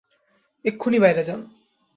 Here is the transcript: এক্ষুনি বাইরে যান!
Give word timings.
এক্ষুনি 0.65 0.97
বাইরে 1.03 1.23
যান! 1.27 1.39